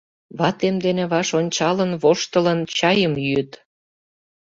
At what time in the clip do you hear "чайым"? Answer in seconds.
2.77-3.13